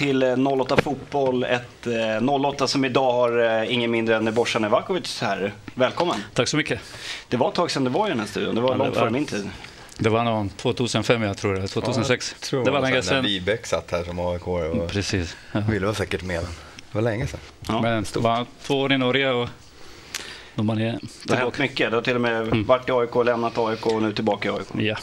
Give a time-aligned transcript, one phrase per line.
[0.00, 1.44] till 08 eh, Fotboll.
[1.44, 1.86] Ett
[2.44, 5.52] 08 som idag har ingen mindre än Borsan Evakovic här.
[5.74, 6.16] Välkommen!
[6.34, 6.80] Tack så mycket!
[7.28, 8.54] Det var ett tag sedan du var i den här studion.
[8.54, 9.50] Det var ja, långt före min tid.
[9.98, 12.36] Det var nog 2005 jag tror det, 2006.
[12.40, 13.24] Ja, tror det var länge sedan.
[13.24, 15.36] Wibeck satt här som AIK och Precis.
[15.52, 15.60] Ja.
[15.60, 16.40] Ville var säkert med.
[16.40, 17.40] Det var länge sedan.
[17.68, 17.82] Ja.
[17.82, 19.48] Men det var två år i Norge och
[20.54, 21.90] då man är Det har hänt mycket.
[21.90, 22.64] Du har till och med mm.
[22.64, 24.68] varit i AIK, lämnat AIK och nu tillbaka i AIK.
[24.74, 24.96] Ja.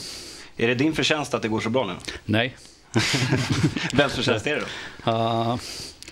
[0.57, 1.93] Är det din förtjänst att det går så bra nu?
[2.25, 2.55] Nej.
[3.93, 4.63] Vems förtjänst är det
[5.05, 5.11] då?
[5.11, 5.57] Uh,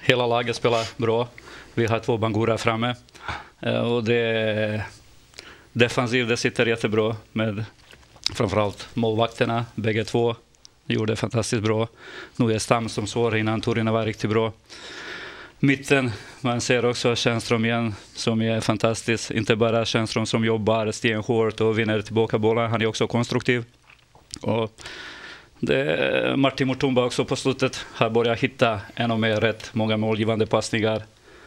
[0.01, 1.27] hela laget spelar bra.
[1.73, 2.95] Vi har två Bangura framme.
[3.65, 4.85] Uh, och det
[5.73, 7.65] defensivt det sitter jättebra med
[8.33, 10.35] framförallt målvakterna, bägge två.
[10.87, 11.87] Gjorde fantastiskt bra.
[12.35, 14.53] Noje Stam som sår innan Torina var riktigt bra.
[15.59, 19.31] Mitten, man ser också Tjärnström igen som är fantastisk.
[19.31, 23.65] Inte bara Tjärnström som jobbar stenhårt och vinner tillbaka bollar, han är också konstruktiv.
[24.41, 24.81] Och
[25.59, 29.69] det, Martin Mutumba också på slutet har börjat hitta ännu mer rätt.
[29.73, 31.03] Många målgivande passningar,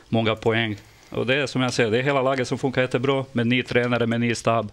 [0.08, 0.76] många poäng.
[1.10, 3.62] Och det är som jag säger, det är hela laget som funkar jättebra med ny
[3.62, 4.72] tränare, med ny stab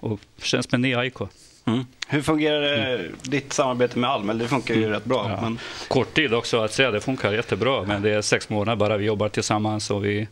[0.00, 1.16] och känns med ny AIK.
[1.64, 1.86] Mm.
[2.08, 3.12] Hur fungerar mm.
[3.22, 4.38] ditt samarbete med Alm?
[4.38, 4.92] Det funkar ju mm.
[4.92, 5.30] rätt bra.
[5.30, 5.40] Ja.
[5.40, 5.58] Men...
[5.88, 7.84] Kort tid också att säga, det funkar jättebra.
[7.84, 10.28] Men det är sex månader bara vi jobbar tillsammans och vi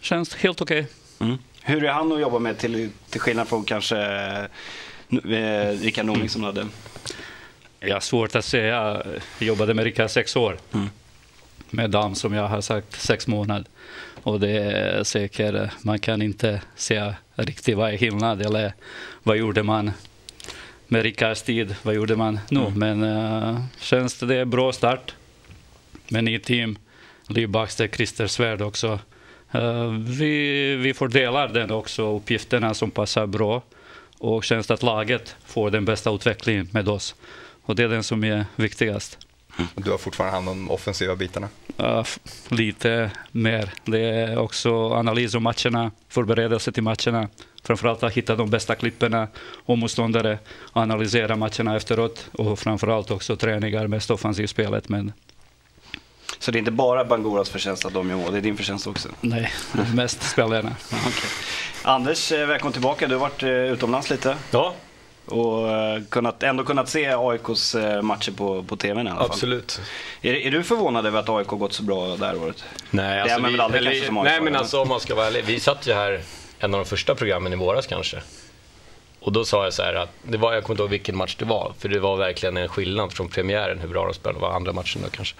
[0.00, 0.80] känns helt okej.
[0.80, 1.26] Okay.
[1.28, 1.38] Mm.
[1.62, 3.96] Hur är han att jobba med till, till skillnad från kanske
[5.10, 6.66] eh, Rickard Norling som hade?
[7.80, 9.02] Ja, svårt att säga.
[9.38, 10.58] Jag jobbade med Rickard sex år.
[10.74, 10.90] Mm.
[11.70, 13.64] Med Dam som jag har sagt sex månader.
[14.22, 18.72] Och det är säkert, man kan inte säga riktigt vad är skillnad eller
[19.22, 19.92] vad gjorde man
[20.86, 22.60] med Rickards tid, vad gjorde man nu?
[22.60, 22.72] Mm.
[22.78, 25.14] Men uh, känns det, det är bra start
[26.08, 26.78] med ny team.
[27.48, 28.98] Baxter, Christer Svärd också.
[29.54, 33.62] Uh, vi, vi fördelar den också, uppgifterna som passar bra.
[34.18, 37.14] Och känns det att laget får den bästa utvecklingen med oss.
[37.62, 39.18] Och det är den som är viktigast.
[39.74, 41.48] Du har fortfarande hand om de offensiva bitarna?
[41.80, 42.04] Uh,
[42.48, 43.72] lite mer.
[43.84, 47.28] Det är också analys av matcherna, förberedelse till matcherna.
[47.62, 49.28] Framförallt att hitta de bästa klipperna
[49.64, 50.38] och motståndare,
[50.72, 54.88] analysera matcherna efteråt och framförallt också träningar, mest offensivspelet.
[54.88, 55.12] Men
[56.38, 58.86] så det är inte bara Bangoras förtjänst att de är mål, det är din förtjänst
[58.86, 59.08] också?
[59.20, 59.52] Nej,
[59.94, 60.76] mest spelarna.
[60.90, 61.30] okay.
[61.82, 63.06] Anders, eh, välkommen tillbaka.
[63.06, 64.36] Du har varit eh, utomlands lite.
[64.50, 64.74] Ja,
[65.26, 69.26] och eh, kunnat, ändå kunnat se AIKs matcher på, på TV i alla fall.
[69.26, 69.80] Absolut.
[70.22, 72.64] Är, är du förvånad över att AIK gått så bra det här året?
[72.90, 75.44] Nej, alltså, vi, eller, nej men alltså om man ska vara ärlig.
[75.44, 76.20] Vi satt ju här
[76.58, 78.22] en av de första programmen i våras kanske.
[79.20, 81.36] Och då sa jag så här att, det var, jag kommer inte ihåg vilken match
[81.38, 84.42] det var, för det var verkligen en skillnad från premiären hur bra de spelade, det
[84.42, 85.34] var andra matchen då kanske.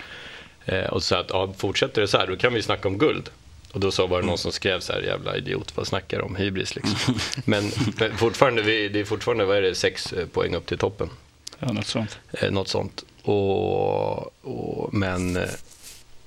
[0.69, 3.31] Eh, och så att, ja, fortsätter det så här, då kan vi snacka om guld.
[3.73, 6.37] Och då så var det någon som skrev så här, jävla idiot, vad snackar om?
[6.37, 7.15] Hybris liksom.
[7.45, 7.71] Men
[8.17, 11.11] fortfarande, det är fortfarande, vad är det, sex eh, poäng upp till toppen.
[11.59, 12.19] Ja, något sånt.
[12.33, 13.05] Eh, något sånt.
[13.23, 15.49] Och, och, men eh,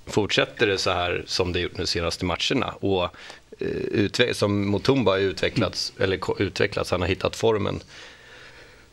[0.05, 3.15] fortsätter det så här som det gjort de senaste matcherna och
[3.91, 6.03] utve- som Mutumba har utvecklats, mm.
[6.03, 7.79] eller utvecklats, han har hittat formen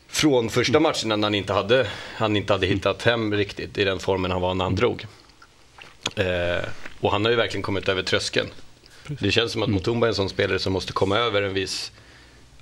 [0.09, 1.87] från första matchen när han inte hade,
[2.17, 5.07] han inte hade hittat hem riktigt i den formen han var när han drog.
[6.17, 6.69] Eh,
[7.01, 8.49] och han har ju verkligen kommit över tröskeln.
[9.07, 11.93] Det känns som att Mutumba är en sån spelare som måste komma över en viss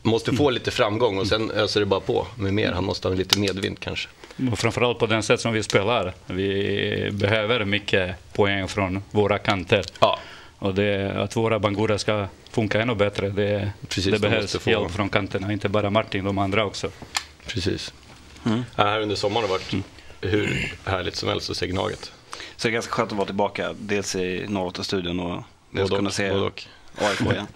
[0.07, 2.73] Måste få lite framgång och sen öser det bara på med mer.
[2.73, 4.09] Han måste ha lite medvind kanske.
[4.53, 6.15] Och framförallt på den sätt som vi spelar.
[6.27, 9.85] Vi behöver mycket poäng från våra kanter.
[10.01, 10.19] Ja.
[10.59, 14.71] Och det, att våra Bangura ska funka ännu bättre, det, Precis, det behövs få...
[14.71, 15.53] hjälp från kanterna.
[15.53, 16.91] Inte bara Martin, de andra också.
[17.47, 17.93] Precis.
[18.47, 18.65] Mm.
[18.77, 19.85] här under sommaren har det varit
[20.21, 22.13] hur härligt som helst att se Gnaget.
[22.57, 26.31] Så det är ganska skönt att vara tillbaka, dels i Norrbotten-studion och dels kunna se
[26.99, 27.47] AIK igen.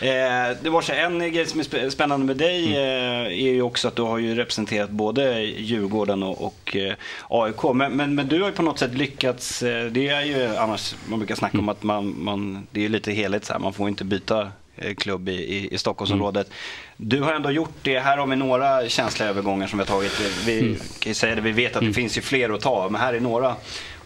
[0.00, 2.76] eh, det var så en grej som är spännande med dig mm.
[2.76, 6.94] eh, är ju också att du har ju representerat både Djurgården och, och eh,
[7.28, 7.62] AIK.
[7.74, 10.94] Men, men, men, du har ju på något sätt lyckats, eh, det är ju annars,
[11.06, 11.64] man brukar snacka mm.
[11.64, 14.94] om att man, man, det är lite heligt så här, man får inte byta eh,
[14.94, 16.46] klubb i, i, i Stockholmsområdet.
[16.46, 16.56] Mm.
[16.96, 17.98] Du har ändå gjort det.
[17.98, 20.20] Här har vi några känsliga övergångar som vi har tagit.
[20.46, 20.76] Vi mm.
[20.98, 21.94] kan säga det, vi vet att det mm.
[21.94, 23.56] finns ju fler att ta, men här är några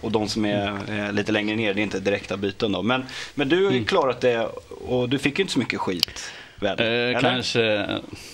[0.01, 2.83] och de som är eh, lite längre ner, det är inte direkta byten då.
[2.83, 3.05] Men,
[3.35, 3.85] men du har ju mm.
[3.85, 4.49] klarat det
[4.89, 6.33] och du fick ju inte så mycket skit.
[6.57, 7.87] Väl, eh, kanske,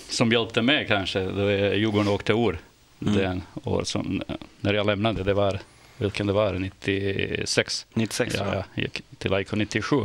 [0.09, 2.59] som hjälpte mig kanske, då Djurgården åkte ur
[3.01, 3.17] mm.
[3.17, 4.23] den år som,
[4.59, 5.23] när jag lämnade.
[5.23, 5.59] Det var,
[5.97, 7.85] vilken det var, 96.
[7.93, 9.95] 96 ja, jag gick till AIK 97.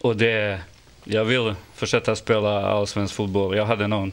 [0.00, 0.60] Och det,
[1.04, 3.56] jag vill fortsätta spela allsvensk fotboll.
[3.56, 4.12] Jag hade någon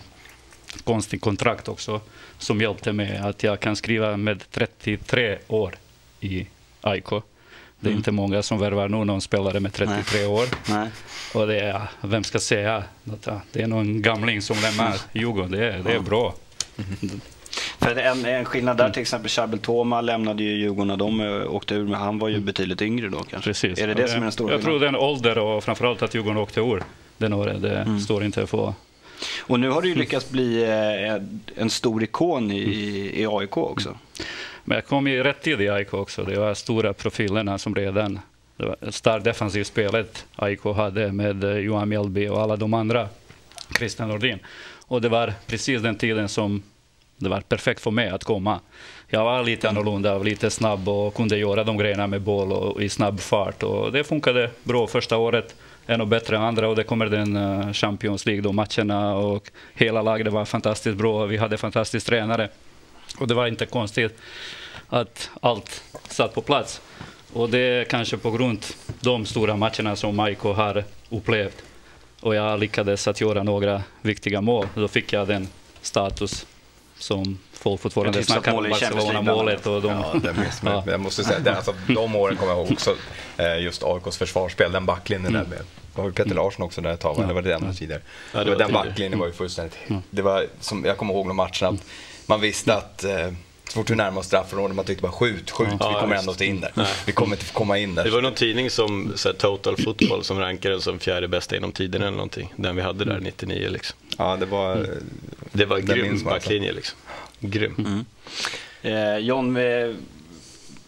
[0.84, 2.02] konstig kontrakt också
[2.38, 5.76] som hjälpte mig att jag kan skriva med 33 år
[6.20, 6.48] i
[6.82, 7.10] AIK.
[7.10, 7.98] Det är mm.
[7.98, 10.28] inte många som värvar nu någon spelare med 33 Nej.
[10.28, 10.46] år.
[10.70, 10.88] Nej.
[11.34, 12.84] Och det är, vem ska säga?
[13.52, 15.52] Det är någon gamling som lämnar Djurgården.
[15.52, 16.36] Det är, det är bra.
[16.78, 17.22] Mm.
[17.78, 21.56] För en, en skillnad där till exempel, Charbel Toma lämnade ju Djurgården när de eh,
[21.56, 22.46] åkte ur, men han var ju mm.
[22.46, 23.50] betydligt yngre då kanske.
[23.50, 23.80] Precis.
[23.80, 26.38] Är det det som är den stora Jag tror den ålder och framförallt att Djurgården
[26.38, 26.84] åkte ur
[27.18, 28.00] den året, det mm.
[28.00, 28.76] står inte på
[29.40, 30.66] och nu har du ju lyckats bli
[31.56, 32.64] en stor ikon i,
[33.16, 33.98] i AIK också.
[34.64, 36.24] Men jag kom i rätt tid i AIK också.
[36.24, 38.20] Det var stora profilerna som redan
[38.62, 43.10] det var starkt defensivt spelet AIK hade med eh, Johan Mjällby och alla de andra,
[43.78, 44.40] Christian Nordin.
[44.88, 46.64] Och det var precis den tiden som
[47.18, 48.60] det var perfekt för mig att komma.
[49.08, 52.90] Jag var lite annorlunda, lite snabb och kunde göra de grejerna med boll och i
[52.90, 53.64] snabb fart.
[53.64, 55.56] Och det funkade bra första året,
[55.88, 60.98] ännu bättre andra och det kommer den eh, Champions League-matcherna och hela laget var fantastiskt
[60.98, 61.26] bra.
[61.26, 62.50] Vi hade fantastisk tränare
[63.18, 64.18] och det var inte konstigt
[64.90, 66.82] att allt satt på plats.
[67.34, 71.64] Och det är kanske på grund av de stora matcherna som Maiko har upplevt.
[72.20, 74.68] Och jag lyckades att göra några viktiga mål.
[74.76, 75.48] Då fick jag den
[75.82, 76.46] status
[76.98, 79.68] som folk fortfarande snackar om Barcelona-målet.
[79.68, 80.84] Och de, ja, det ja.
[80.88, 82.96] Jag måste säga, det, alltså, de åren kommer jag ihåg också,
[83.38, 85.50] eh, just AIKs försvarsspel, den backlinjen mm.
[85.50, 85.66] där med
[85.96, 87.24] var Peter Larsson också där ett tag, ja.
[87.24, 88.02] eller var det ännu tidigare?
[88.34, 89.78] Ja, det var den backlinjen var ju fullständigt...
[90.10, 91.78] Det var, som, jag kommer ihåg de matcherna,
[92.32, 93.28] man visste att eh,
[93.68, 96.32] så fort vi närmade oss straffområdet, man tyckte bara skjut, skjut, ja, vi kommer ändå
[96.32, 96.72] inte in där.
[96.76, 96.88] Nej.
[97.06, 98.04] Vi kommer inte komma in där.
[98.04, 101.58] Det var någon tidning som, så här, Total Football, som rankade den som fjärde bästa
[101.58, 102.54] inom tiden eller någonting.
[102.56, 103.98] Den vi hade där 99 liksom.
[104.18, 104.76] Ja, det var...
[104.76, 104.90] Mm.
[105.52, 106.98] Det var grym backlinje liksom.
[107.40, 107.76] Grym.
[107.78, 108.06] Mm.
[108.82, 109.54] Eh, John,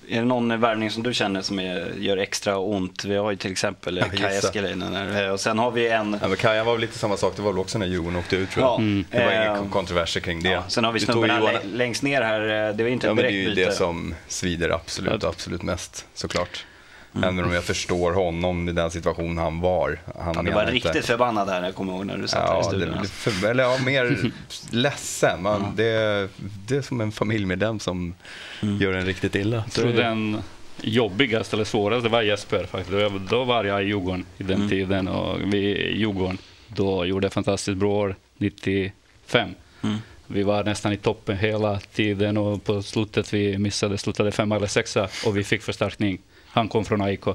[0.10, 3.06] är det någon värvning som du känner som är, gör extra ont?
[3.06, 6.18] Vi har ju till exempel ja, Kaj Eskelinen och sen har vi en...
[6.22, 8.36] Ja, men Kaja var väl lite samma sak, det var väl också när Djurgården åkte
[8.36, 8.72] ut tror jag.
[8.72, 9.06] Ja, mm.
[9.12, 10.50] Det var inga kontroverser kring det.
[10.50, 11.54] Ja, sen har vi snubbarna Johan...
[11.74, 14.70] längst ner här, eh, det var inte ja, men Det är ju det som svider
[14.70, 16.66] absolut, absolut mest såklart.
[17.16, 17.30] Mm.
[17.30, 20.00] Även om jag förstår honom i den situation han var.
[20.20, 21.08] Han ja, du var riktigt inte...
[21.08, 22.98] förbannad där, jag kommer ihåg när du satt ja, här i studion.
[23.02, 24.32] Det, för, eller ja, mer
[24.72, 25.44] ledsen.
[25.44, 25.76] Man, mm.
[25.76, 26.30] det,
[26.68, 28.16] det är som en familjemedlem som
[28.62, 28.82] mm.
[28.82, 29.64] gör en riktigt illa.
[29.64, 30.42] Tror den
[30.82, 33.30] jobbigaste eller svåraste var Jesper faktiskt.
[33.30, 34.70] Då var jag i Djurgården i den mm.
[34.70, 36.38] tiden och vi i Djurgården
[36.68, 39.50] då gjorde fantastiskt bra år 95.
[39.84, 39.98] Mm.
[40.28, 44.68] Vi var nästan i toppen hela tiden och på slutet vi missade, slutade femma eller
[44.68, 46.20] sexa och vi fick förstärkning.
[46.54, 47.26] Han kom från AIK.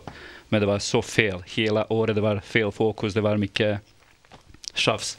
[0.49, 2.15] Men det var så fel hela året.
[2.15, 3.15] Det var fel fokus.
[3.15, 3.81] Det var mycket
[4.75, 5.19] tjafs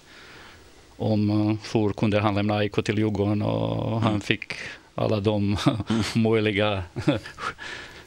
[0.97, 1.29] om
[1.73, 4.03] hur kunde han lämna AIK till Djurgården och mm.
[4.03, 4.53] han fick
[4.95, 5.57] alla de
[6.15, 6.83] möjliga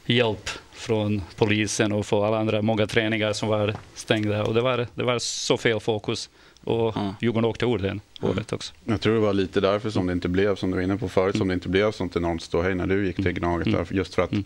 [0.05, 4.43] hjälp från polisen och för alla andra många träningar som var stängda.
[4.43, 6.29] Och det var, det var så fel fokus.
[6.63, 7.13] Och mm.
[7.21, 8.73] Djurgården åkte ur den året också.
[8.85, 11.09] Jag tror det var lite därför som det inte blev, som du var inne på
[11.09, 13.67] förut, som det inte blev sånt enormt ståhej när du gick till Gnaget.
[13.67, 13.85] Mm.
[13.89, 14.43] Just för att mm.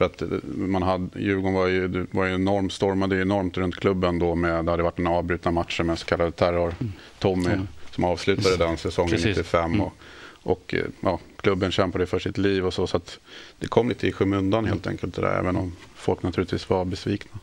[0.00, 4.18] För att eh, man hade, Djurgården var ju, var ju enormt, stormade enormt runt klubben
[4.18, 6.74] då med, det hade varit en avbrutna matcher med så kallade terror.
[6.80, 6.92] Mm.
[7.18, 7.68] Tommy mm.
[7.90, 9.36] som avslutade den säsongen Precis.
[9.36, 9.64] 95.
[9.64, 9.80] Mm.
[9.80, 9.92] Och,
[10.42, 12.86] och eh, ja, klubben kämpade för sitt liv och så.
[12.86, 13.18] Så att
[13.58, 17.38] det kom lite i skymundan helt enkelt det där, även om folk naturligtvis var besvikna.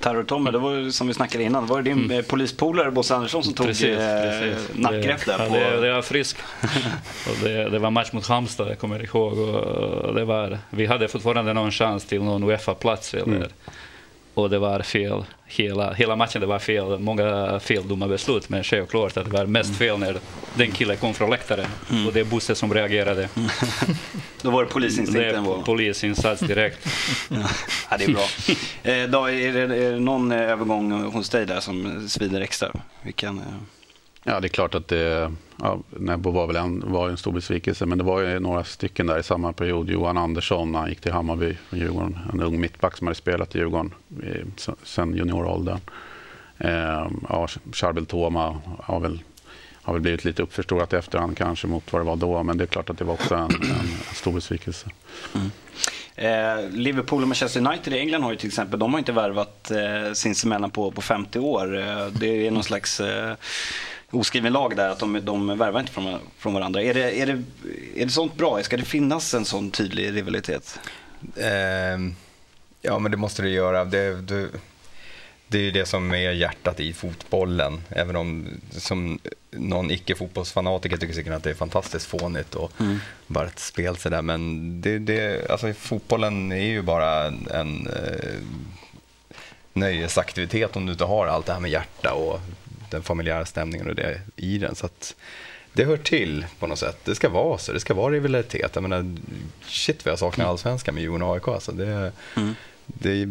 [0.00, 2.18] Terror-Tommy, det var som vi snackade innan, det var din mm.
[2.18, 4.68] Eh, polispolare Bosse Andersson som precis, tog precis.
[4.74, 5.48] nackgrepp där.
[5.48, 5.54] På...
[5.54, 6.36] Det, det var frisk.
[7.30, 9.38] och det, det, var match mot Halmstad, jag kommer ihåg.
[9.38, 13.14] Och det var, vi hade fortfarande någon chans till någon Uefa-plats.
[13.14, 13.42] Mm
[14.38, 15.24] och det var fel.
[15.46, 16.98] Hela, hela matchen det var fel.
[16.98, 20.16] Många feldumma beslut, men självklart att det var mest fel när
[20.54, 21.66] den killen kom från läktaren.
[21.90, 22.06] Mm.
[22.06, 23.28] Och det är Bosse som reagerade.
[23.36, 23.48] Mm.
[24.42, 25.44] Då var det polisinstinkten?
[25.44, 26.86] Det är polisinsats direkt.
[27.90, 28.26] ja, det är bra.
[28.82, 32.72] Eh, då, är, det, är det någon övergång hos dig där som svider extra?
[33.02, 33.44] Vilken, eh...
[34.24, 37.86] Ja, det är klart att det, ja, Nebo var väl en, var en stor besvikelse,
[37.86, 39.90] men det var ju några stycken där i samma period.
[39.90, 42.18] Johan Andersson, han gick till Hammarby från Djurgården.
[42.32, 43.94] En ung mittback som hade spelat i Djurgården
[44.82, 45.80] sen junioråldern.
[46.58, 49.22] Eh, ja, Charbel Toma har väl,
[49.82, 52.64] har väl blivit lite uppförstorat i efterhand kanske mot vad det var då, men det
[52.64, 54.88] är klart att det var också en, en stor besvikelse.
[55.34, 55.50] Mm.
[56.18, 59.70] Eh, Liverpool och Manchester United i England har ju till exempel, de har inte värvat
[59.70, 61.78] eh, sinsemellan på, på 50 år.
[61.78, 63.34] Eh, det är någon slags eh,
[64.10, 66.82] oskriven lag där att de, de värvar inte från, från varandra.
[66.82, 67.42] Är det, är, det,
[67.96, 68.62] är det sånt bra?
[68.62, 70.80] Ska det finnas en sån tydlig rivalitet?
[71.36, 71.98] Eh,
[72.82, 73.84] ja, men det måste det göra.
[73.84, 74.48] Det, det,
[75.48, 77.82] det är ju det som är hjärtat i fotbollen.
[77.88, 79.18] Även om som
[79.50, 82.98] någon icke-fotbollsfanatiker tycker säkert att det är fantastiskt fånigt och mm.
[83.26, 84.22] bara ett spel sådär.
[84.22, 88.34] Men det, det, alltså, fotbollen är ju bara en, eh,
[89.72, 92.40] nöjesaktivitet om du inte har allt det här med hjärta och
[92.90, 94.74] den familjära stämningen och det i den.
[94.74, 95.14] Så att
[95.72, 97.04] det hör till på något sätt.
[97.04, 97.72] Det ska vara så.
[97.72, 98.70] Det ska vara rivalitet.
[98.74, 99.16] Jag menar,
[99.64, 100.50] shit vad jag saknar mm.
[100.50, 101.48] allsvenskan med Djurgården och AIK.
[101.48, 102.54] Alltså det, mm.
[102.86, 103.28] det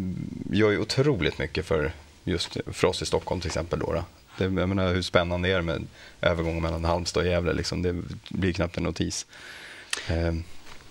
[0.58, 1.92] gör ju otroligt mycket för
[2.24, 3.80] just för oss i Stockholm till exempel.
[3.80, 4.04] Då, då.
[4.38, 5.88] Det, jag menar, hur spännande är det med
[6.22, 7.54] övergången mellan Halmstad och Gävle?
[7.54, 7.96] Liksom, det
[8.30, 9.26] blir knappt en notis.
[10.12, 10.44] Um.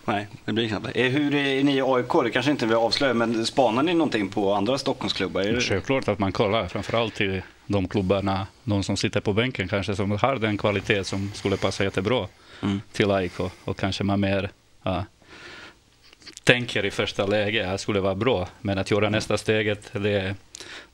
[0.05, 0.87] Nej, det blir knappt.
[0.95, 2.13] Eh, hur är ni i AIK?
[2.25, 5.41] Det kanske inte vill avslöja, men spanar ni någonting på andra Stockholmsklubbar?
[5.41, 5.61] Är det...
[5.61, 10.11] Självklart att man kollar, framförallt till de klubbarna, de som sitter på bänken kanske, som
[10.11, 12.29] har den kvalitet som skulle passa jättebra
[12.63, 12.81] mm.
[12.93, 13.41] till AIK.
[13.65, 14.51] Och kanske man mer
[14.83, 15.05] ja,
[16.45, 18.49] tänker i första läget att skulle vara bra.
[18.61, 20.35] Men att göra nästa steget, det är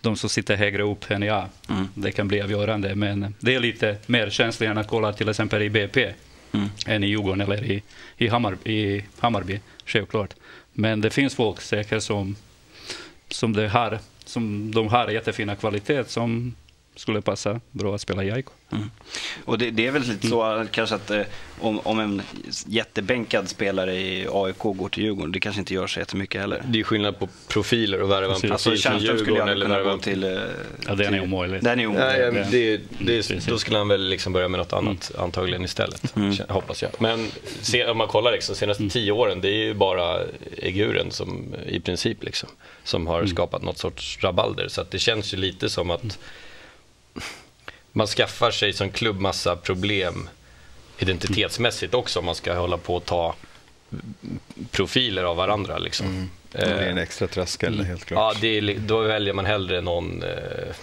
[0.00, 1.44] de som sitter högre upp än jag.
[1.68, 1.88] Mm.
[1.94, 2.94] Det kan bli avgörande.
[2.94, 6.12] Men det är lite mer känsligt än att kolla till exempel i BP
[6.52, 6.68] mm.
[6.86, 7.82] än i Djurgården eller i,
[8.16, 10.34] i, Hammar, i Hammarby, självklart.
[10.72, 12.36] Men det finns folk säkert som,
[13.28, 16.54] som, det har, som de har jättefina kvalitet som
[16.96, 18.46] skulle passa bra att spela i AIK.
[18.72, 18.90] Mm.
[19.44, 20.68] Och det, det, är väl lite så mm.
[20.70, 21.20] kanske att eh,
[21.60, 22.22] om, om en
[22.66, 26.62] jättebänkad spelare i AIK går till Djurgården, det kanske inte gör så jättemycket heller.
[26.66, 30.24] Det är skillnad på profiler och värva en profil alltså, från Djurgården eller värva till...
[30.24, 30.30] Eh,
[30.86, 31.64] ja, den är omöjligt.
[31.64, 32.50] Den är omöjligt.
[32.52, 35.24] Nej, det, det, då skulle han väl liksom börja med något annat mm.
[35.24, 36.36] antagligen istället, mm.
[36.48, 36.90] hoppas jag.
[36.98, 37.28] Men
[37.60, 38.90] se, om man kollar liksom, senaste mm.
[38.90, 40.18] tio åren, det är ju bara
[40.56, 42.48] Eguren som i princip liksom,
[42.84, 43.28] som har mm.
[43.28, 44.68] skapat något sorts rabalder.
[44.68, 46.18] Så att det känns ju lite som att
[47.92, 50.28] man skaffar sig som klubb massa problem
[50.98, 53.34] identitetsmässigt också om man ska hålla på att ta
[54.70, 55.78] profiler av varandra.
[55.78, 56.06] Liksom.
[56.06, 56.30] Mm.
[56.52, 57.86] Det blir en extra tröskel mm.
[57.86, 58.34] helt klart.
[58.34, 60.74] Ja, det är, då väljer man hellre någon, eh,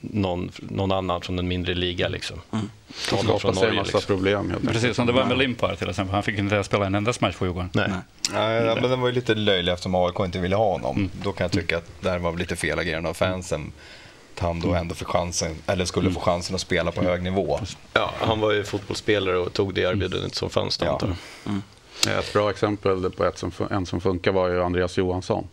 [0.00, 2.08] någon, någon annan från en mindre liga.
[2.08, 2.40] Liksom.
[2.52, 2.70] Mm.
[3.12, 4.16] Någon skapar från Norge, en massa liksom.
[4.16, 4.54] problem.
[4.72, 6.14] Precis som det var med Limpar till exempel.
[6.14, 7.70] Han fick inte spela en enda match för Djurgården.
[7.72, 7.90] Nej.
[8.32, 8.64] Nej.
[8.64, 10.96] Ja, men den var ju lite löjlig eftersom AIK inte ville ha honom.
[10.96, 11.10] Mm.
[11.22, 13.72] Då kan jag tycka att det här var lite fel agerande av fansen att
[14.40, 17.60] han då ändå fick chansen, eller skulle få chansen att spela på hög nivå.
[17.92, 21.00] Ja, han var ju fotbollsspelare och tog det erbjudandet som fanns då, ja.
[21.46, 21.62] mm.
[22.18, 25.48] Ett bra exempel på ett som, en som funkar var ju Andreas Johansson.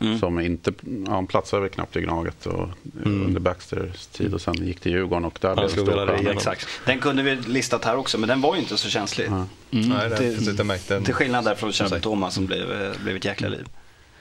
[0.00, 0.18] Mm.
[0.18, 0.72] Som inte,
[1.06, 2.68] ja, han platsade väl knappt i Gnaget och,
[3.04, 3.26] mm.
[3.26, 6.68] under Baxters tid och sen gick till Djurgården och där blev det stor Exakt.
[6.86, 9.26] Den kunde vi listat här också men den var ju inte så känslig.
[9.26, 9.46] Mm.
[9.70, 13.68] Nej, det, till, till skillnad där från Kjell Thomas som blev, blev ett jäkla liv.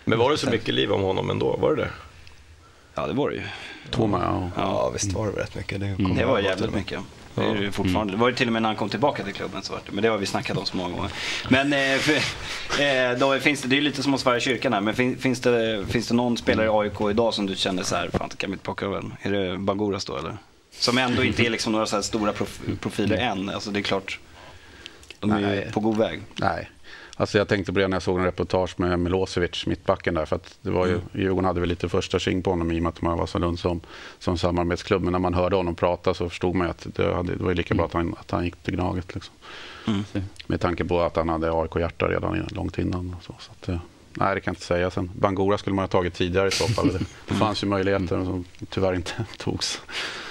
[0.05, 1.58] Men var det så mycket liv om honom ändå?
[1.58, 1.89] Var det det?
[2.96, 3.43] Ja, det var det ju.
[3.91, 4.63] Toma, ja.
[4.63, 5.79] Ja, visst var det rätt mycket.
[5.79, 6.15] Det, mm.
[6.15, 6.99] det var jävligt mycket.
[7.35, 8.13] Det, är det, fortfarande.
[8.13, 9.63] det var det till och med när han kom tillbaka till klubben.
[9.63, 11.11] Så men det har vi snackat om så många gånger.
[11.49, 12.13] Men eh, för,
[12.83, 14.81] eh, då finns det, det är lite som att svära kyrkan här.
[14.81, 17.95] Men fin, finns, det, finns det någon spelare i AIK idag som du känner så
[17.95, 20.37] här, fan kan vi inte plocka över Är det Banguras då eller?
[20.71, 22.33] Som ändå inte är liksom några så stora
[22.79, 23.49] profiler än.
[23.49, 24.19] Alltså det är klart,
[25.19, 25.71] de är Nej.
[25.71, 26.21] på god väg.
[26.35, 26.69] Nej,
[27.17, 30.25] Alltså jag tänkte på det när jag såg en reportage med Milosevic, mittbacken där.
[30.25, 31.05] För att det var ju, mm.
[31.13, 33.39] Djurgården hade väl lite första tjing på honom i och med att man var så
[33.39, 33.82] Lund som,
[34.20, 35.01] som samarbetsklubb.
[35.01, 37.75] Men när man hörde honom prata så förstod man att det, hade, det var lika
[37.75, 39.15] bra att han, att han gick till Gnaget.
[39.15, 39.36] Liksom.
[39.88, 40.03] Mm.
[40.48, 43.15] Med tanke på att han hade AIK-hjärta redan långt innan.
[43.17, 43.79] Och så, så att,
[44.15, 44.91] Nej, det kan jag inte säga.
[44.91, 47.00] Sen, Bangura skulle man ha tagit tidigare i så fall.
[47.27, 49.82] Det, fanns ju möjligheter som tyvärr inte togs.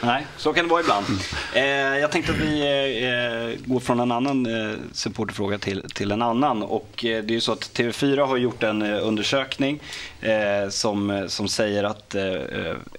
[0.03, 1.07] Nej, så kan det vara ibland.
[1.55, 1.63] Eh,
[1.99, 6.63] jag tänkte att vi eh, går från en annan eh, supporterfråga till, till en annan.
[6.63, 9.81] Och, eh, det är ju så att TV4 har gjort en eh, undersökning
[10.21, 12.25] eh, som, som säger att eh,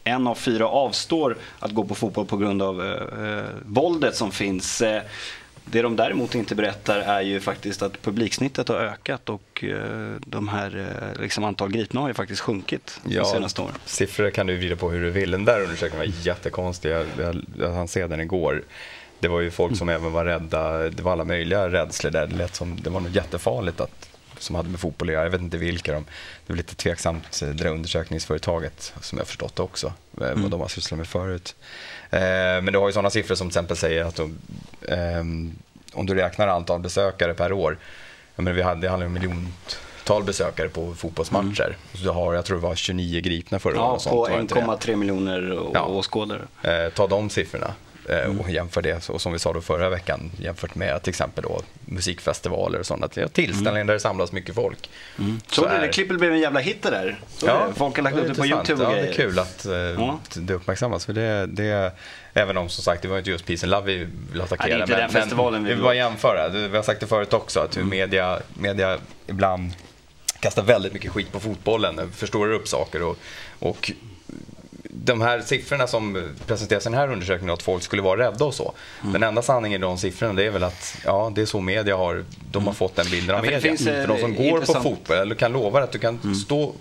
[0.03, 2.99] en av fyra avstår att gå på fotboll på grund av
[3.65, 4.83] våldet som finns.
[5.65, 10.47] Det de däremot inte berättar är ju faktiskt att publiksnittet har ökat och eh, de
[10.47, 10.77] här
[11.15, 13.75] eh, liksom antal gripna har ju faktiskt sjunkit ja, de senaste åren.
[13.85, 15.31] Siffror kan du vrida på hur du vill.
[15.31, 16.91] Den där undersökningen var jättekonstig.
[16.91, 18.63] Jag, jag, jag hann se den igår.
[19.19, 20.01] Det var ju folk som mm.
[20.01, 20.89] även var rädda.
[20.89, 22.27] Det var alla möjliga rädslor där.
[22.27, 25.23] Det lät som det var nog jättefarligt att som hade med fotboll att göra.
[25.23, 26.05] Jag vet inte vilka de.
[26.45, 30.41] Det var lite tveksamt, det där undersökningsföretaget, som jag förstått också, mm.
[30.41, 31.55] vad de har sysslat med förut.
[32.13, 34.19] Eh, men du har ju sådana siffror som till exempel säger att
[35.93, 37.77] om du räknar antal besökare per år,
[38.35, 41.65] men vi hade, det handlar om miljontal besökare på fotbollsmatcher.
[41.65, 41.77] Mm.
[41.93, 44.01] Så du har, jag tror det var 29 gripna förra året.
[44.05, 45.85] Ja, på 1,3 miljoner ja.
[45.85, 46.41] åskådare.
[46.61, 47.73] Eh, ta de siffrorna
[48.09, 48.39] mm.
[48.39, 51.61] och jämför det, och som vi sa då förra veckan, jämfört med till exempel då
[51.85, 53.87] musikfestivaler och sådana tillställningar mm.
[53.87, 54.89] där det samlas mycket folk.
[55.19, 55.41] Mm.
[55.47, 55.81] Så, så är...
[55.81, 57.19] det, klippet blev en jävla hit det där.
[57.37, 59.07] Så ja, folk har lagt ut det på YouTube och ja, grejer.
[59.07, 60.19] det är kul att uh, ja.
[60.33, 61.05] det uppmärksammas.
[61.05, 61.91] För det, det,
[62.33, 64.69] även om som sagt, det var inte just Peace and Love vi vill attackera.
[64.69, 66.49] Ja, inte men, den festivalen vi vill bara jämföra.
[66.49, 67.89] Vi har sagt det förut också, att hur mm.
[67.89, 69.71] media, media ibland
[70.39, 73.17] kastar väldigt mycket skit på fotbollen, förstorar upp saker och,
[73.59, 73.91] och
[75.05, 78.53] de här siffrorna som presenteras i den här undersökningen, att folk skulle vara rädda och
[78.53, 78.73] så.
[79.01, 79.13] Mm.
[79.13, 81.97] Den enda sanningen i de siffrorna det är väl att ja, det är så media
[81.97, 82.75] har, de har mm.
[82.75, 83.77] fått den bilden av ja, media.
[83.77, 86.35] För, för de som går på fotboll, eller kan lova att du kan mm.
[86.35, 86.73] stå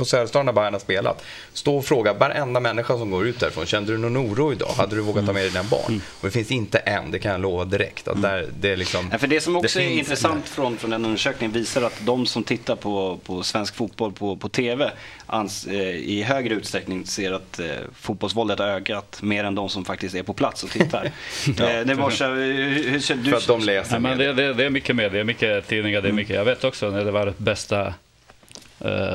[0.00, 1.24] på Söderstaden när Bayern har spelat.
[1.52, 3.66] Stå och fråga varenda människa som går ut därifrån.
[3.66, 4.68] Kände du någon oro idag?
[4.76, 5.88] Hade du vågat ta med dig dina barn?
[5.88, 6.00] Mm.
[6.20, 8.08] Och det finns inte en, det kan jag lova direkt.
[8.08, 10.90] Att där, det, är liksom, ja, för det som också det är intressant från, från
[10.90, 14.90] den undersökningen visar att de som tittar på, på svensk fotboll på, på TV
[15.26, 19.84] ans, eh, i högre utsträckning ser att eh, fotbollsvåldet har ökat mer än de som
[19.84, 21.12] faktiskt är på plats och tittar.
[21.58, 21.70] ja.
[21.70, 24.54] eh, det var så, hur, hur, du, För att de läser ja, men det, det,
[24.54, 26.36] det, är mycket med, det är mycket tidningar, det är mycket.
[26.36, 27.94] Jag vet också när det var bästa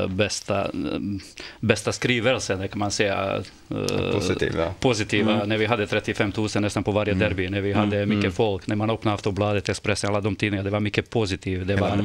[0.09, 0.99] bästa, uh,
[1.59, 3.43] bästa skrivelsen, kan man säga.
[3.71, 4.73] Uh, positiva.
[4.79, 5.49] positiva mm.
[5.49, 7.29] När vi hade 35 000 nästan på varje mm.
[7.29, 8.09] derby, när vi hade mm.
[8.09, 8.33] mycket mm.
[8.33, 11.67] folk, när man öppnade Aftonbladet, Expressen, alla de tidningarna, det var mycket positivt.
[11.67, 11.97] Det var,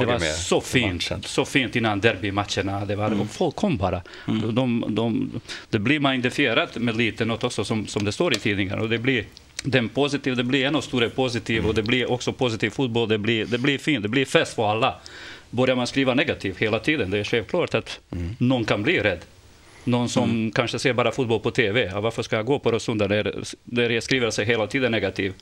[0.00, 2.84] det var så fint, så fint innan derbymatcherna.
[2.84, 3.28] Det var, mm.
[3.28, 4.02] Folk kom bara.
[4.28, 4.54] Mm.
[4.54, 5.30] De, de,
[5.70, 8.82] det blir man identifierat med lite något också, som, som det står i tidningarna.
[8.82, 9.24] Och det blir,
[9.64, 13.08] den positiv, det blir ännu större positiv och det blir också positiv fotboll.
[13.08, 14.94] Det blir, det blir fint, det blir fest för alla
[15.52, 18.36] börjar man skriva negativt hela tiden, det är självklart att mm.
[18.38, 19.20] någon kan bli rädd.
[19.84, 20.50] Någon som mm.
[20.50, 21.90] kanske ser bara fotboll på TV.
[21.92, 25.34] Ja, varför ska jag gå på Rosunda där, där jag skriver sig hela tiden negativt?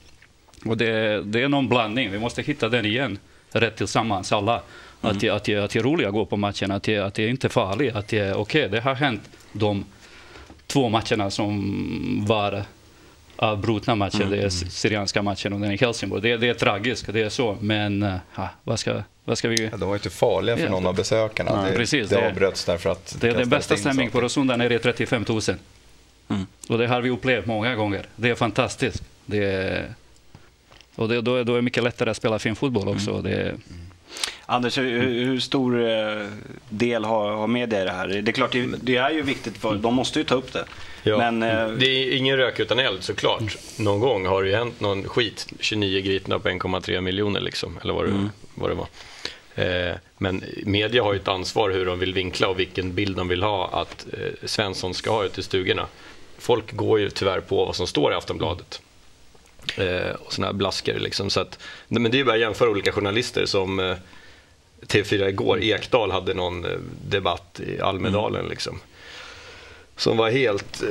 [0.64, 3.18] Och det, det är någon blandning, vi måste hitta den igen,
[3.52, 4.52] rätt tillsammans alla.
[4.52, 4.62] Mm.
[5.00, 7.28] Att, att, att, att det är roligt att gå på matchen, att det, att är
[7.28, 7.94] inte är farligt.
[7.94, 9.84] Att det, okay, det har hänt de
[10.66, 12.64] två matcherna som var
[13.36, 14.22] avbrutna matcher.
[14.22, 14.30] Mm.
[14.30, 16.22] Det är Syrianska matchen och den i Helsingborg.
[16.22, 17.56] Det, det är tragiskt, det är så.
[17.60, 19.68] Men eh, ja, vad, ska, vad ska vi...
[19.72, 21.50] Ja, de var inte farliga för någon av besökarna.
[21.54, 23.16] Ja, det, precis, det, det avbröts därför att...
[23.20, 25.40] Det är den bästa stämningen på Rosunda när det är 35 000.
[26.28, 26.46] Mm.
[26.68, 28.06] Och det har vi upplevt många gånger.
[28.16, 29.02] Det är fantastiskt.
[29.26, 29.94] Det är,
[30.94, 33.10] och det, då, är, då är det mycket lättare att spela fin fotboll också.
[33.10, 33.22] Mm.
[33.22, 33.54] Det,
[34.46, 36.26] Anders, hur, hur, stor eh,
[36.68, 38.08] del har, har media i det här?
[38.08, 40.64] Det är klart, det, det, är ju viktigt för de måste ju ta upp det.
[41.02, 41.18] Ja.
[41.18, 43.56] Men, eh, det är ingen rök utan eld såklart.
[43.78, 45.52] Någon gång har det ju hänt någon skit.
[45.60, 48.30] 29 gripna på 1,3 miljoner liksom, eller vad det, mm.
[48.60, 48.88] Vad det var.
[49.54, 53.28] Eh, men media har ju ett ansvar hur de vill vinkla och vilken bild de
[53.28, 55.86] vill ha att eh, Svensson ska ha ute i stugorna.
[56.38, 58.80] Folk går ju tyvärr på vad som står i Aftonbladet.
[59.76, 61.30] Eh, och sådana här blaskor liksom.
[61.30, 63.96] Så att, men det är ju bara att jämföra olika journalister som eh,
[64.86, 65.62] TV4 igår.
[65.62, 66.66] Ekdal hade någon
[67.08, 68.50] debatt i Almedalen mm.
[68.50, 68.80] liksom.
[69.96, 70.82] Som var helt,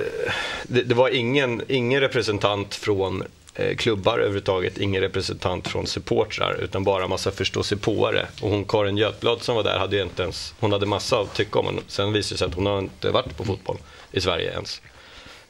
[0.63, 3.23] det, det, var ingen, ingen representant från
[3.59, 8.27] Eh, klubbar överhuvudtaget, ingen representant från supportrar utan bara massa förståsigpåare.
[8.41, 11.35] Och hon Karin Götblad som var där hade ju inte ens, hon hade massa att
[11.35, 11.79] tycka om.
[11.87, 13.77] Sen visade det sig att hon har inte varit på fotboll
[14.11, 14.81] i Sverige ens.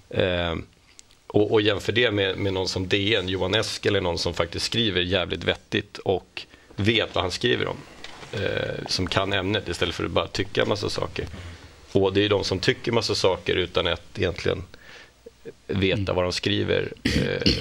[0.10, 0.56] Eh,
[1.28, 4.66] och, och jämför det med, med någon som DN, Johan Esk eller någon som faktiskt
[4.66, 6.46] skriver jävligt vettigt och
[6.76, 7.78] vet vad han skriver om.
[8.34, 11.26] Eh, som kan ämnet istället för att bara tycka massa saker.
[11.92, 14.64] Och det är de som tycker massa saker utan att egentligen
[15.68, 16.94] veta vad de skriver.
[17.04, 17.54] Eh,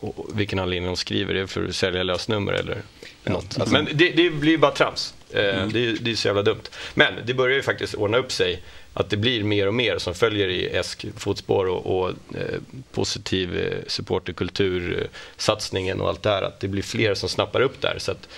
[0.00, 1.34] och vilken anledning de skriver.
[1.34, 2.82] Det är för att sälja lösnummer eller
[3.24, 3.60] något.
[3.60, 5.14] Alltså, Men det, det, blir bara trams.
[5.30, 5.72] Eh, mm.
[5.72, 6.62] det, det är så jävla dumt.
[6.94, 8.62] Men det börjar ju faktiskt ordna upp sig
[8.94, 12.60] att det blir mer och mer som följer i Esk fotspår och, och eh,
[12.92, 15.06] positiv eh, supporterkultur, eh,
[15.36, 16.42] satsningen och allt det här.
[16.42, 17.94] Att det blir fler som snappar upp där.
[17.98, 18.28] Så att,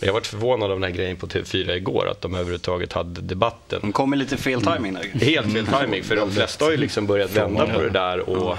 [0.00, 3.80] jag varit förvånad av den här grejen på TV4 igår, att de överhuvudtaget hade debatten.
[3.80, 5.04] De kom i lite fel timing där.
[5.04, 5.18] Mm.
[5.18, 8.56] Helt fel timing, för de flesta har ju liksom börjat vända på det där och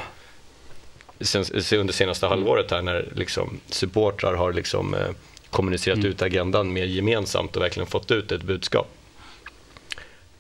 [1.22, 1.46] sen,
[1.80, 5.10] under senaste halvåret här när liksom supportrar har liksom eh,
[5.50, 6.10] kommunicerat mm.
[6.10, 8.88] ut agendan mer gemensamt och verkligen fått ut ett budskap.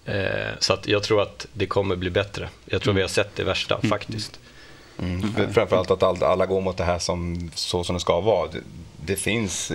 [0.05, 2.49] Eh, så att jag tror att det kommer bli bättre.
[2.65, 2.95] Jag tror mm.
[2.95, 3.89] vi har sett det värsta mm.
[3.89, 4.39] faktiskt.
[5.01, 5.53] Mm.
[5.53, 8.47] Framförallt att alla går mot det här som, så som det ska vara.
[8.47, 8.59] Det,
[9.05, 9.71] det finns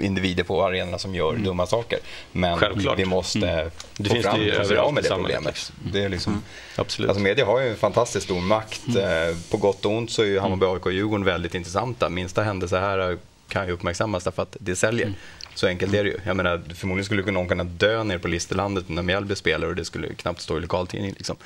[0.00, 1.44] individer på arenorna som gör mm.
[1.44, 1.98] dumma saker.
[2.32, 2.98] Men Självklart.
[2.98, 3.70] vi måste mm.
[3.96, 5.72] det få finns fram det, bli av med det problemet.
[5.92, 6.44] Det är liksom, mm.
[6.76, 7.08] Absolut.
[7.08, 8.86] Alltså media har ju en fantastiskt stor makt.
[8.88, 9.28] Mm.
[9.28, 12.08] Eh, på gott och ont så är ju Hammarby, AIK och Djurgården väldigt intressanta.
[12.08, 15.06] Minsta händelse här kan ju uppmärksammas därför att det säljer.
[15.06, 15.18] Mm.
[15.54, 16.18] Så enkelt är det ju.
[16.24, 19.84] Jag menar, förmodligen skulle någon kunna dö nere på Listerlandet när Mjällby spelar och det
[19.84, 21.12] skulle knappt stå i lokaltidning.
[21.16, 21.36] Liksom.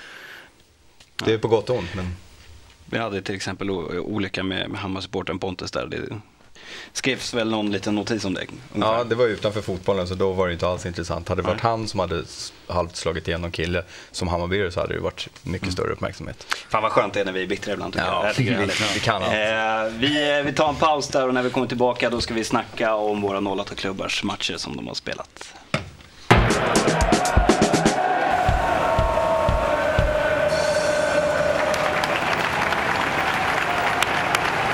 [1.24, 1.94] Det är på gott och ont.
[1.94, 2.16] Men...
[2.90, 5.86] Vi hade till exempel olycka med, med Hammarsupporten Pontus där.
[5.86, 6.20] Det
[6.92, 8.46] skrevs väl någon liten notis om det.
[8.72, 8.94] Ungefär.
[8.94, 11.28] Ja, det var utanför fotbollen så då var det inte alls intressant.
[11.28, 11.70] Hade det varit Nej.
[11.70, 12.24] han som hade
[12.66, 15.72] halvt slagit igenom kille som Hammarbyare så hade det varit mycket mm.
[15.72, 16.46] större uppmärksamhet.
[16.68, 17.94] Fan vad skönt det är när vi är bittra ibland.
[17.98, 18.34] Ja, jag.
[18.34, 19.32] tycker vi, vi kan allt.
[19.32, 22.34] Eh, vi, eh, vi tar en paus där och när vi kommer tillbaka då ska
[22.34, 25.54] vi snacka om våra 08-klubbars matcher som de har spelat.